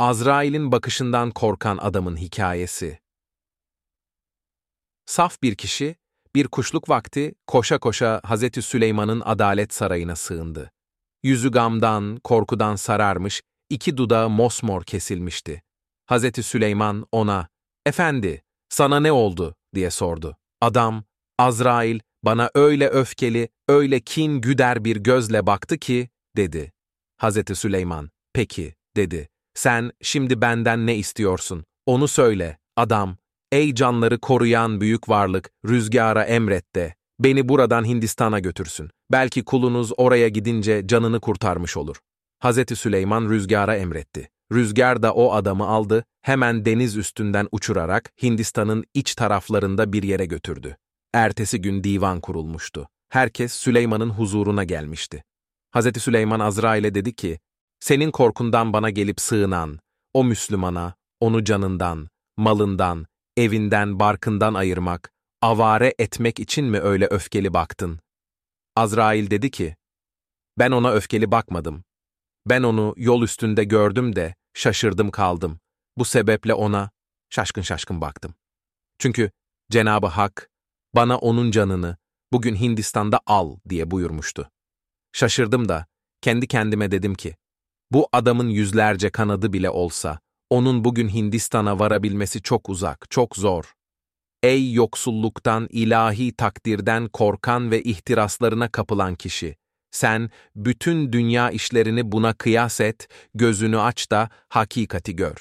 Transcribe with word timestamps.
Azrail'in 0.00 0.72
bakışından 0.72 1.30
korkan 1.30 1.78
adamın 1.78 2.16
hikayesi. 2.16 2.98
Saf 5.06 5.42
bir 5.42 5.54
kişi, 5.54 5.96
bir 6.34 6.46
kuşluk 6.48 6.88
vakti 6.88 7.34
koşa 7.46 7.78
koşa 7.78 8.20
Hazreti 8.24 8.62
Süleyman'ın 8.62 9.22
adalet 9.24 9.74
sarayına 9.74 10.16
sığındı. 10.16 10.70
Yüzü 11.22 11.52
gamdan, 11.52 12.16
korkudan 12.24 12.76
sararmış, 12.76 13.42
iki 13.70 13.96
dudağı 13.96 14.28
mosmor 14.28 14.84
kesilmişti. 14.84 15.62
Hazreti 16.06 16.42
Süleyman 16.42 17.06
ona, 17.12 17.48
''Efendi, 17.86 18.42
sana 18.68 19.00
ne 19.00 19.12
oldu?'' 19.12 19.54
diye 19.74 19.90
sordu. 19.90 20.36
Adam, 20.60 21.04
Azrail 21.38 22.00
bana 22.22 22.50
öyle 22.54 22.88
öfkeli, 22.88 23.48
öyle 23.68 24.00
kin 24.00 24.40
güder 24.40 24.84
bir 24.84 24.96
gözle 24.96 25.46
baktı 25.46 25.78
ki, 25.78 26.08
dedi. 26.36 26.72
Hazreti 27.16 27.54
Süleyman, 27.54 28.10
peki, 28.32 28.74
dedi. 28.96 29.28
Sen 29.54 29.92
şimdi 30.02 30.40
benden 30.40 30.86
ne 30.86 30.96
istiyorsun? 30.96 31.64
Onu 31.86 32.08
söyle. 32.08 32.58
Adam, 32.76 33.16
ey 33.52 33.74
canları 33.74 34.18
koruyan 34.18 34.80
büyük 34.80 35.08
varlık, 35.08 35.50
rüzgara 35.68 36.24
emret 36.24 36.74
de, 36.76 36.94
beni 37.20 37.48
buradan 37.48 37.84
Hindistan'a 37.84 38.38
götürsün. 38.38 38.90
Belki 39.12 39.44
kulunuz 39.44 39.92
oraya 39.96 40.28
gidince 40.28 40.86
canını 40.86 41.20
kurtarmış 41.20 41.76
olur. 41.76 41.96
Hazreti 42.38 42.76
Süleyman 42.76 43.28
rüzgara 43.30 43.76
emretti. 43.76 44.28
Rüzgar 44.52 45.02
da 45.02 45.14
o 45.14 45.32
adamı 45.32 45.66
aldı, 45.66 46.04
hemen 46.22 46.64
deniz 46.64 46.96
üstünden 46.96 47.48
uçurarak 47.52 48.12
Hindistan'ın 48.22 48.84
iç 48.94 49.14
taraflarında 49.14 49.92
bir 49.92 50.02
yere 50.02 50.26
götürdü. 50.26 50.76
Ertesi 51.14 51.60
gün 51.60 51.84
divan 51.84 52.20
kurulmuştu. 52.20 52.88
Herkes 53.08 53.52
Süleyman'ın 53.52 54.10
huzuruna 54.10 54.64
gelmişti. 54.64 55.24
Hazreti 55.70 56.00
Süleyman 56.00 56.40
Azrail'e 56.40 56.94
dedi 56.94 57.14
ki, 57.14 57.38
senin 57.80 58.10
korkundan 58.10 58.72
bana 58.72 58.90
gelip 58.90 59.20
sığınan, 59.20 59.78
o 60.14 60.24
Müslümana, 60.24 60.94
onu 61.20 61.44
canından, 61.44 62.08
malından, 62.36 63.06
evinden, 63.36 64.00
barkından 64.00 64.54
ayırmak, 64.54 65.12
avare 65.42 65.94
etmek 65.98 66.40
için 66.40 66.64
mi 66.64 66.80
öyle 66.80 67.06
öfkeli 67.06 67.54
baktın? 67.54 68.00
Azrail 68.76 69.30
dedi 69.30 69.50
ki, 69.50 69.76
ben 70.58 70.70
ona 70.70 70.92
öfkeli 70.92 71.30
bakmadım. 71.30 71.84
Ben 72.46 72.62
onu 72.62 72.94
yol 72.96 73.22
üstünde 73.22 73.64
gördüm 73.64 74.16
de 74.16 74.34
şaşırdım 74.54 75.10
kaldım. 75.10 75.60
Bu 75.96 76.04
sebeple 76.04 76.54
ona 76.54 76.90
şaşkın 77.30 77.62
şaşkın 77.62 78.00
baktım. 78.00 78.34
Çünkü 78.98 79.30
Cenabı 79.70 80.06
Hak 80.06 80.50
bana 80.94 81.18
onun 81.18 81.50
canını 81.50 81.96
bugün 82.32 82.56
Hindistan'da 82.56 83.20
al 83.26 83.56
diye 83.68 83.90
buyurmuştu. 83.90 84.50
Şaşırdım 85.12 85.68
da 85.68 85.86
kendi 86.20 86.46
kendime 86.46 86.90
dedim 86.90 87.14
ki, 87.14 87.36
bu 87.90 88.08
adamın 88.12 88.48
yüzlerce 88.48 89.10
kanadı 89.10 89.52
bile 89.52 89.70
olsa, 89.70 90.18
onun 90.50 90.84
bugün 90.84 91.08
Hindistan'a 91.08 91.78
varabilmesi 91.78 92.42
çok 92.42 92.68
uzak, 92.68 93.10
çok 93.10 93.36
zor. 93.36 93.74
Ey 94.42 94.72
yoksulluktan, 94.72 95.68
ilahi 95.70 96.36
takdirden 96.36 97.08
korkan 97.08 97.70
ve 97.70 97.82
ihtiraslarına 97.82 98.68
kapılan 98.68 99.14
kişi! 99.14 99.56
Sen 99.90 100.30
bütün 100.56 101.12
dünya 101.12 101.50
işlerini 101.50 102.12
buna 102.12 102.32
kıyas 102.32 102.80
et, 102.80 103.08
gözünü 103.34 103.78
aç 103.78 104.10
da 104.10 104.30
hakikati 104.48 105.16
gör. 105.16 105.36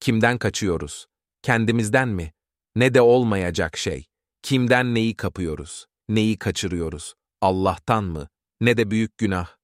Kimden 0.00 0.38
kaçıyoruz? 0.38 1.06
Kendimizden 1.42 2.08
mi? 2.08 2.32
Ne 2.76 2.94
de 2.94 3.00
olmayacak 3.00 3.76
şey. 3.76 4.04
Kimden 4.42 4.94
neyi 4.94 5.16
kapıyoruz? 5.16 5.86
Neyi 6.08 6.38
kaçırıyoruz? 6.38 7.14
Allah'tan 7.40 8.04
mı? 8.04 8.28
Ne 8.60 8.76
de 8.76 8.90
büyük 8.90 9.18
günah. 9.18 9.57